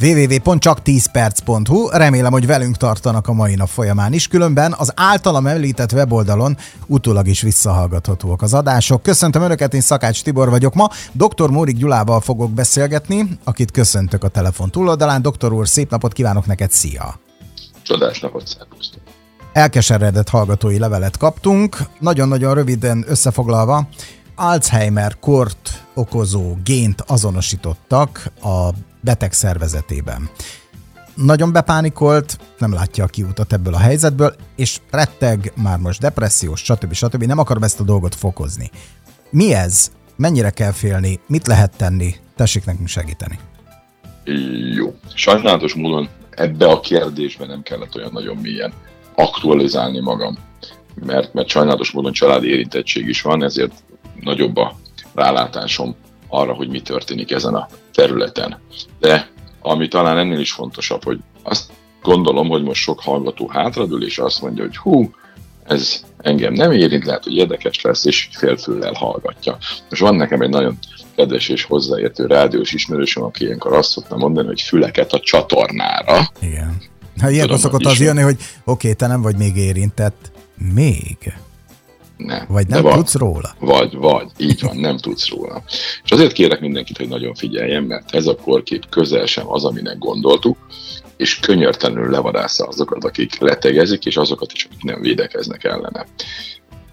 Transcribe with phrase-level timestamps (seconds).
[0.00, 1.88] www.csak10perc.hu.
[1.88, 7.26] Remélem, hogy velünk tartanak a mai nap folyamán is, különben az általam említett weboldalon utólag
[7.26, 9.02] is visszahallgathatóak az adások.
[9.02, 10.88] Köszöntöm Önöket, én Szakács Tibor vagyok ma.
[11.12, 11.50] Dr.
[11.50, 15.22] Mórik Gyulával fogok beszélgetni, akit köszöntök a telefon túloldalán.
[15.22, 17.20] Doktor úr, szép napot kívánok neked, szia!
[17.82, 19.00] Csodás napot, szervusztok!
[19.52, 21.76] Elkeseredett hallgatói levelet kaptunk.
[22.00, 23.88] Nagyon-nagyon röviden összefoglalva,
[24.36, 28.68] Alzheimer kort okozó gént azonosítottak a
[29.00, 30.30] beteg szervezetében.
[31.14, 36.92] Nagyon bepánikolt, nem látja a kiutat ebből a helyzetből, és retteg, már most depressziós, stb.
[36.92, 37.24] stb.
[37.24, 38.70] Nem akarom ezt a dolgot fokozni.
[39.30, 39.90] Mi ez?
[40.16, 41.20] Mennyire kell félni?
[41.26, 42.14] Mit lehet tenni?
[42.34, 43.38] Tessék nekünk segíteni.
[44.74, 44.94] Jó.
[45.14, 48.72] Sajnálatos módon ebbe a kérdésbe nem kellett olyan nagyon mélyen
[49.14, 50.38] aktualizálni magam,
[50.94, 53.72] mert, mert sajnálatos módon családi érintettség is van, ezért
[54.20, 54.76] nagyobb a
[55.14, 55.96] rálátásom
[56.28, 58.58] arra, hogy mi történik ezen a területen.
[59.00, 59.28] De
[59.60, 61.70] ami talán ennél is fontosabb, hogy azt
[62.02, 65.10] gondolom, hogy most sok hallgató hátradül, és azt mondja, hogy hú,
[65.64, 69.56] ez engem nem érint, lehet, hogy érdekes lesz, és félfüllel hallgatja.
[69.90, 70.78] Most van nekem egy nagyon
[71.14, 76.30] kedves és hozzáértő rádiós ismerősöm, aki ilyenkor azt szokta mondani, hogy füleket a csatornára.
[76.40, 76.82] Igen.
[77.20, 80.30] Ha ilyenkor szokott az jönni, hogy oké, okay, te nem vagy még érintett.
[80.74, 81.16] Még?
[82.16, 82.44] Nem.
[82.48, 83.54] Vagy nem vagy, tudsz róla?
[83.58, 85.62] Vagy, vagy, így van, nem tudsz róla.
[86.04, 89.98] És azért kérek mindenkit, hogy nagyon figyeljen, mert ez a korkép közel sem az, aminek
[89.98, 90.56] gondoltuk,
[91.16, 96.06] és könyörtelenül levadásza azokat, akik letegezik, és azokat is, akik nem védekeznek ellene.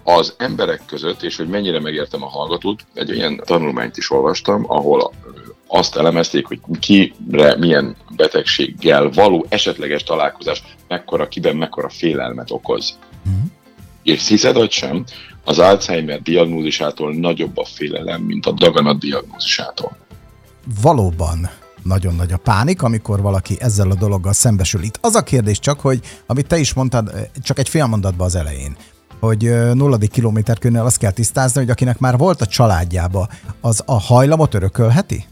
[0.02, 5.12] Az emberek között, és hogy mennyire megértem a hallgatót, egy olyan tanulmányt is olvastam, ahol
[5.66, 12.98] azt elemezték, hogy kire milyen betegséggel való esetleges találkozás mekkora, kiben mekkora félelmet okoz.
[13.28, 13.42] Mm.
[14.04, 15.04] És hiszed vagy sem,
[15.44, 19.96] az Alzheimer diagnózisától nagyobb a félelem, mint a daganat diagnózisától.
[20.82, 21.50] Valóban
[21.82, 24.82] nagyon nagy a pánik, amikor valaki ezzel a dologgal szembesül.
[24.82, 28.34] Itt az a kérdés csak, hogy amit te is mondtad, csak egy fél mondatban az
[28.34, 28.76] elején,
[29.20, 29.42] hogy
[29.74, 33.28] nulladik kilométerkőnél azt kell tisztázni, hogy akinek már volt a családjába,
[33.60, 35.24] az a hajlamot örökölheti?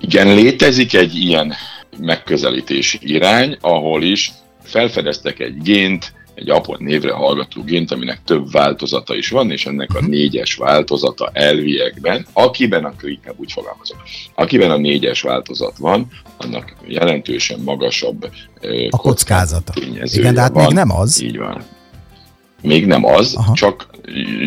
[0.00, 1.54] Igen, létezik egy ilyen
[1.98, 4.32] megközelítési irány, ahol is
[4.62, 9.94] felfedeztek egy gént, egy apon névre hallgató gént, aminek több változata is van, és ennek
[9.94, 10.10] a mhm.
[10.10, 14.02] négyes változata elviekben, akiben, akkor inkább úgy fogalmazok,
[14.34, 18.30] akiben a négyes változat van, annak jelentősen magasabb
[18.90, 19.72] a kockázata.
[20.14, 20.64] Igen, de hát van.
[20.64, 21.22] még nem az.
[21.22, 21.64] Így van.
[22.62, 23.54] Még nem az, Aha.
[23.54, 23.86] csak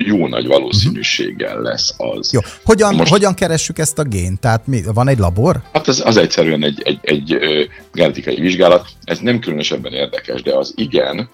[0.06, 1.64] jó nagy valószínűséggel uh-huh.
[1.64, 2.32] lesz az.
[2.34, 2.40] Jó.
[2.64, 4.40] Hogyan, Most, hogyan keressük ezt a gént?
[4.40, 5.62] Tehát mi, van egy labor?
[5.74, 8.88] Hát az, az egyszerűen egy, egy, egy, egy genetikai vizsgálat.
[9.04, 11.30] Ez nem különösebben érdekes, de az igen,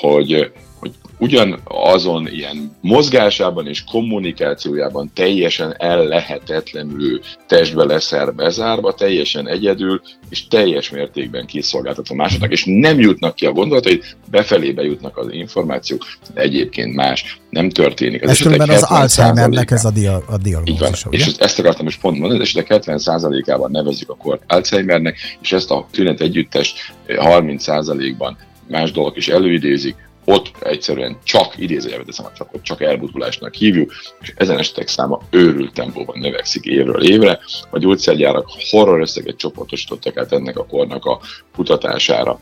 [0.00, 10.48] hogy, hogy ugyanazon ilyen mozgásában és kommunikációjában teljesen ellehetetlenül testbe leszel bezárva, teljesen egyedül, és
[10.48, 16.40] teljes mértékben kiszolgáltatva másoknak, és nem jutnak ki a gondolatai, befelé jutnak az információk, de
[16.40, 17.40] egyébként más.
[17.50, 18.22] Nem történik.
[18.22, 22.18] Ez, ez különben az Alzheimernek ez a, dia- a diagnózis, És ezt akartam is pont
[22.18, 28.36] mondani, és esetek 70%-ában nevezzük a kort Alzheimernek, és ezt a tünet együttest 30%-ban
[28.68, 34.32] más dolgok is előidézik, ott egyszerűen csak idézőjelbe teszem, csak, ott csak elbutulásnak hívjuk, és
[34.36, 37.38] ezen esetek száma őrült tempóban növekszik évről évre.
[37.70, 41.20] A gyógyszergyárak horror összeget csoportosítottak át ennek a kornak a
[41.54, 42.40] kutatására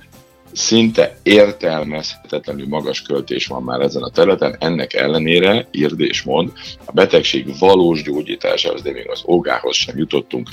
[0.56, 6.52] szinte értelmezhetetlenül magas költés van már ezen a területen, ennek ellenére, írd és mond,
[6.84, 10.48] a betegség valós gyógyításához, de még az ógához sem jutottunk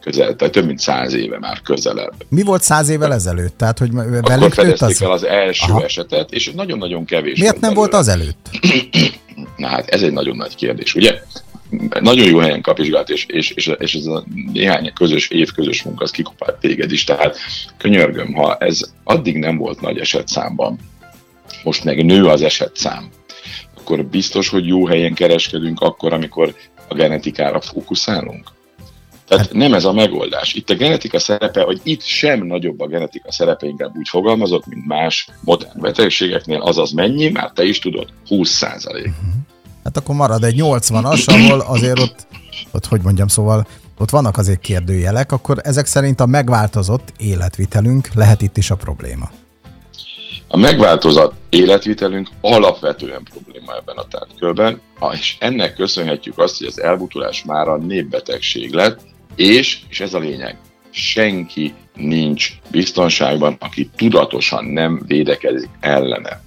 [0.00, 2.14] közel, tehát több mint száz éve már közelebb.
[2.28, 3.58] Mi volt száz évvel ezelőtt?
[3.58, 3.90] Tehát, hogy
[4.20, 5.02] Akkor fedezték az...
[5.02, 5.84] el az első Aha.
[5.84, 7.38] esetet, és nagyon-nagyon kevés.
[7.38, 7.80] Miért nem belőle.
[7.80, 8.50] volt az előtt?
[9.56, 11.22] Na hát ez egy nagyon nagy kérdés, ugye?
[12.00, 16.04] Nagyon jó helyen kapizsgált, és, és, és, és ez a néhány közös év közös munka,
[16.04, 17.36] az kikopált téged is, tehát
[17.76, 20.78] könyörgöm, ha ez addig nem volt nagy esetszámban,
[21.64, 23.08] most meg nő az esetszám,
[23.78, 26.54] akkor biztos, hogy jó helyen kereskedünk akkor, amikor
[26.88, 28.54] a genetikára fókuszálunk?
[29.28, 30.54] Tehát hát- nem ez a megoldás.
[30.54, 34.86] Itt a genetika szerepe, hogy itt sem nagyobb a genetika szerepe, inkább úgy fogalmazott, mint
[34.86, 39.06] más modern betegségeknél, azaz mennyi, már te is tudod, 20 százalék.
[39.06, 39.55] Uh-huh
[39.86, 42.26] hát akkor marad egy 80-as, ahol azért ott,
[42.72, 43.66] ott, hogy mondjam, szóval
[43.98, 49.30] ott vannak azért kérdőjelek, akkor ezek szerint a megváltozott életvitelünk lehet itt is a probléma.
[50.48, 54.80] A megváltozott életvitelünk alapvetően probléma ebben a tárgykörben,
[55.12, 59.00] és ennek köszönhetjük azt, hogy az elbutulás már a népbetegség lett,
[59.36, 60.58] és, és ez a lényeg,
[60.90, 66.40] senki nincs biztonságban, aki tudatosan nem védekezik ellene.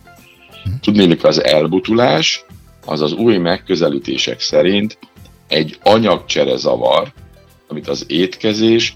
[0.82, 2.46] Tudnélik, az elbutulás
[2.90, 4.98] az az új megközelítések szerint
[5.48, 7.14] egy anyagcsere zavar,
[7.68, 8.96] amit az étkezés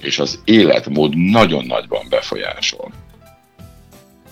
[0.00, 2.92] és az életmód nagyon nagyban befolyásol.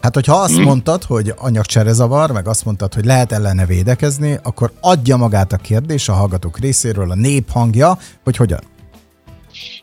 [0.00, 0.64] Hát, hogyha azt hmm.
[0.64, 6.08] mondtad, hogy anyagcserezavar, meg azt mondtad, hogy lehet ellene védekezni, akkor adja magát a kérdés
[6.08, 8.60] a hallgatók részéről a nép hangja, hogy hogyan.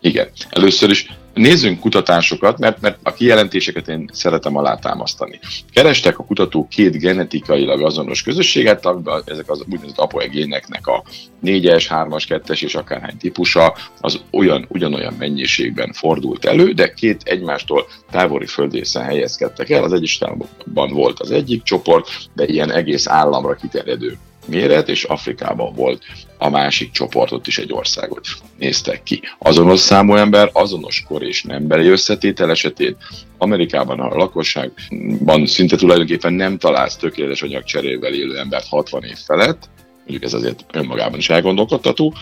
[0.01, 0.27] Igen.
[0.49, 5.39] Először is Nézzünk kutatásokat, mert, mert a kijelentéseket én szeretem alátámasztani.
[5.73, 8.87] Kerestek a kutatók két genetikailag azonos közösséget,
[9.25, 11.03] ezek az úgynevezett apoegéneknek a
[11.43, 17.87] 4-es, 3-as, 2-es és akárhány típusa, az olyan, ugyanolyan mennyiségben fordult elő, de két egymástól
[18.11, 19.83] távoli földrészen helyezkedtek el.
[19.83, 26.03] Az Egyesületben volt az egyik csoport, de ilyen egész államra kiterjedő méret, és Afrikában volt
[26.37, 28.27] a másik csoportot is egy országot
[28.57, 29.21] néztek ki.
[29.39, 32.95] Azonos számú ember, azonos kor és nembeli összetétel esetén
[33.37, 40.23] Amerikában a lakosságban szinte tulajdonképpen nem találsz tökéletes anyagcserével élő embert 60 év felett, mondjuk
[40.23, 42.13] ez azért önmagában is elgondolkodtató,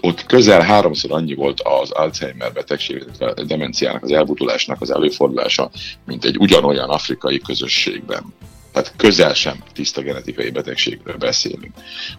[0.00, 5.70] ott közel háromszor annyi volt az Alzheimer betegség, a demenciának, az elbutulásnak az előfordulása,
[6.06, 8.24] mint egy ugyanolyan afrikai közösségben.
[8.74, 11.74] Tehát közel sem tiszta genetikai betegségről beszélünk.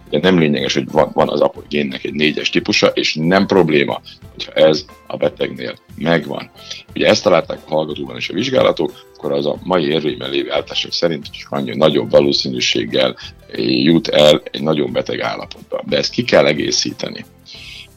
[0.07, 4.51] Ugye nem lényeges, hogy van, van az apogénnek egy négyes típusa, és nem probléma, hogyha
[4.51, 6.51] ez a betegnél megvan.
[6.93, 10.91] Ugye ezt találták a hallgatóban is a vizsgálatok, akkor az a mai érvényben lévő állítások
[10.91, 13.15] szerint annyi nagyobb valószínűséggel
[13.83, 15.83] jut el egy nagyon beteg állapotba.
[15.85, 17.25] De ezt ki kell egészíteni.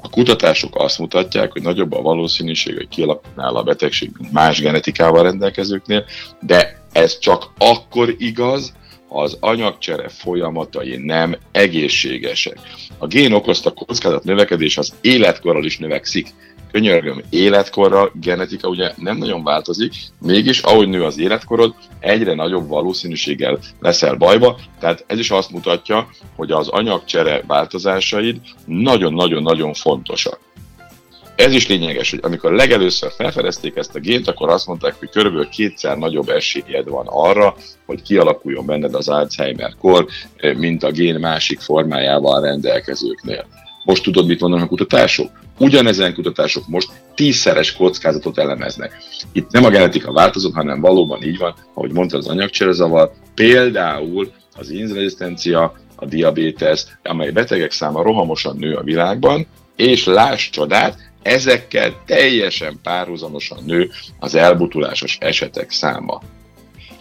[0.01, 5.23] A kutatások azt mutatják, hogy nagyobb a valószínűség, hogy kialakulnál a betegség, mint más genetikával
[5.23, 6.05] rendelkezőknél,
[6.41, 8.73] de ez csak akkor igaz,
[9.09, 12.59] ha az anyagcsere folyamatai nem egészségesek.
[12.99, 16.35] A gén okozta kockázat növekedés az életkorral is növekszik
[16.73, 23.59] könyörgöm, életkorral genetika ugye nem nagyon változik, mégis ahogy nő az életkorod, egyre nagyobb valószínűséggel
[23.81, 30.39] leszel bajba, tehát ez is azt mutatja, hogy az anyagcsere változásaid nagyon-nagyon-nagyon fontosak.
[31.39, 35.49] Ez is lényeges, hogy amikor legelőször felfedezték ezt a gént, akkor azt mondták, hogy körülbelül
[35.49, 37.55] kétszer nagyobb esélyed van arra,
[37.87, 40.07] hogy kialakuljon benned az Alzheimer-kor,
[40.57, 43.47] mint a gén másik formájával rendelkezőknél.
[43.85, 45.31] Most tudod, mit mondanak a kutatások?
[45.59, 48.97] Ugyanezen kutatások most tízszeres kockázatot elemeznek.
[49.33, 54.71] Itt nem a genetika változott, hanem valóban így van, ahogy mondta az anyagcserezavar, például az
[54.71, 59.47] inzrezisztencia, a diabétesz, amely betegek száma rohamosan nő a világban,
[59.77, 66.23] és láss csodát, ezekkel teljesen párhuzamosan nő az elbutulásos esetek száma.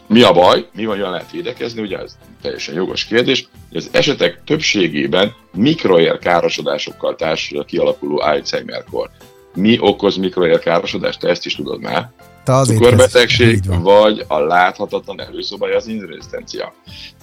[0.08, 0.68] Mi a baj?
[0.74, 1.82] Mi van, lehet védekezni?
[1.82, 9.10] Ugye ez teljesen jogos kérdés, hogy az esetek többségében mikroér károsodásokkal társul a kialakuló Alzheimer-kor.
[9.54, 11.20] Mi okoz mikroér károsodást?
[11.20, 12.12] Te ezt is tudod már
[12.54, 16.74] cukorbetegség, vagy a láthatatlan előszobája az inrezisztencia.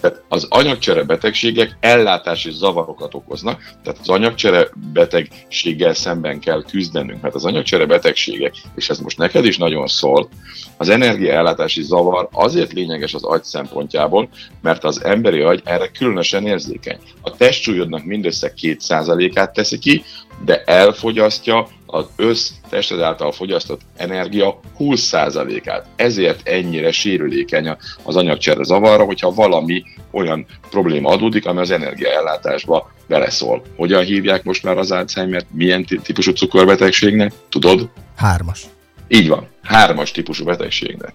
[0.01, 7.35] Tehát az anyagcsere betegségek ellátási zavarokat okoznak, tehát az anyagcsere betegséggel szemben kell küzdenünk, mert
[7.35, 10.29] az anyagcsere betegségek, és ez most neked is nagyon szól,
[10.77, 14.29] az energiaellátási zavar azért lényeges az agy szempontjából,
[14.63, 16.99] mert az emberi agy erre különösen érzékeny.
[17.21, 20.05] A testsúlyodnak mindössze 2%-át teszi ki,
[20.45, 25.87] de elfogyasztja az össztested által fogyasztott energia 20%-át.
[25.97, 33.63] Ezért ennyire sérülékeny az anyagcsere zavarra, hogyha valami olyan probléma adódik, ami az energiaellátásba beleszól.
[33.77, 35.47] Hogyan hívják most már az Alzheimer-t?
[35.51, 37.33] Milyen típusú cukorbetegségnek?
[37.49, 37.89] Tudod?
[38.17, 38.63] Hármas.
[39.09, 39.49] Így van.
[39.63, 41.13] Hármas típusú betegségnek.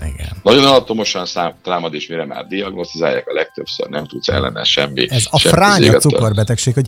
[0.00, 0.28] Igen.
[0.42, 1.26] Nagyon alapomosan
[1.62, 5.06] támad, és mire már diagnosztizálják, a legtöbbször nem tudsz ellene semmi.
[5.10, 6.86] Ez a fránya cukorbetegség, hogy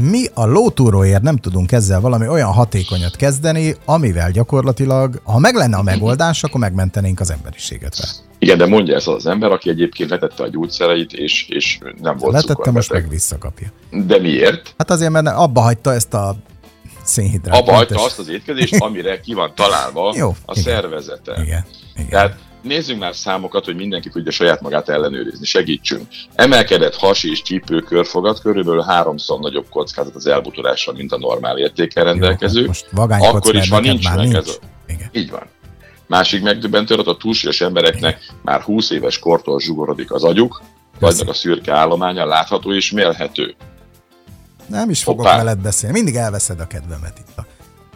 [0.00, 5.76] mi a lótúróért nem tudunk ezzel valami olyan hatékonyat kezdeni, amivel gyakorlatilag, ha meg lenne
[5.76, 8.12] a megoldás, akkor megmentenénk az emberiséget vele.
[8.38, 12.32] Igen, de mondja ez az ember, aki egyébként letette a gyógyszereit, és, és nem volt
[12.32, 13.68] Letette, most meg visszakapja.
[13.90, 14.74] De miért?
[14.78, 16.36] Hát azért, mert abba hagyta ezt a
[17.02, 17.60] szénhidrát.
[17.60, 20.62] Abba hagyta azt az étkezést, amire ki van találva Jó, a igen.
[20.62, 21.42] szervezete.
[21.42, 22.08] Igen, igen.
[22.08, 26.06] Tehát nézzünk már számokat, hogy mindenki tudja saját magát ellenőrizni, segítsünk.
[26.34, 32.04] Emelkedett has és csípő körfogat körülbelül háromszor nagyobb kockázat az elbutulásra, mint a normál értékkel
[32.04, 32.60] rendelkező.
[32.60, 34.34] Jó, most Akkor is, ha nincs meg nincs.
[34.34, 34.66] ez a...
[34.86, 35.08] Igen.
[35.12, 35.42] Így van.
[36.06, 38.36] Másik megdöbbentő adat, a túlsúlyos embereknek Igen.
[38.42, 40.62] már 20 éves kortól zsugorodik az agyuk,
[41.00, 43.54] vagy a szürke állománya látható és mérhető.
[44.66, 45.36] Nem is fogok Hoppá.
[45.36, 47.46] veled beszélni, mindig elveszed a kedvemet itt a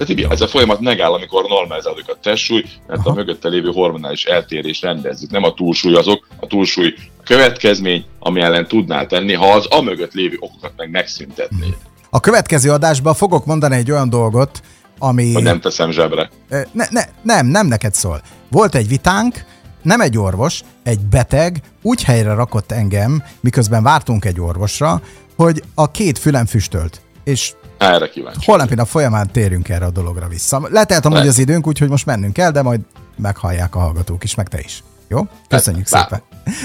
[0.01, 3.11] tehát igen, ez a folyamat megáll, amikor normalizáljuk a testsúly, mert Aha.
[3.11, 5.31] a mögötte lévő hormonális eltérés rendezzük.
[5.31, 10.13] Nem a túlsúly azok, a túlsúly következmény, ami ellen tudnál tenni, ha az a mögött
[10.13, 11.77] lévő okokat meg megszüntetnéd.
[12.11, 14.63] A következő adásban fogok mondani egy olyan dolgot,
[14.99, 15.33] ami...
[15.33, 16.31] Hogy nem teszem zsebre.
[16.73, 18.21] Ne, ne, nem, nem neked szól.
[18.51, 19.45] Volt egy vitánk,
[19.83, 25.03] nem egy orvos, egy beteg úgy helyre rakott engem, miközben vártunk egy orvosra,
[25.37, 27.01] hogy a két fülem füstölt.
[27.25, 28.45] És Erre kíváncsi.
[28.45, 30.69] Holnapi nap folyamán térünk erre a dologra vissza.
[30.71, 32.81] Letelt amúgy az időnk, úgyhogy most mennünk kell, de majd
[33.17, 34.83] meghallják a hallgatók is, meg te is.
[35.09, 35.29] Jó?
[35.49, 36.03] Köszönjük Bár.
[36.03, 36.23] szépen.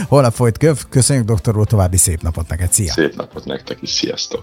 [0.07, 0.79] Holnap folyt köv.
[0.89, 2.73] Köszönjük, doktor úr, további szép napot neked.
[2.73, 2.91] Szia!
[2.91, 3.89] Szép napot nektek is.
[3.89, 4.33] Sziasztok!